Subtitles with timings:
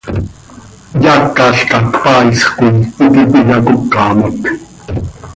[1.05, 4.39] Eaacalca cpaaisx coi íti cöiyacócamot.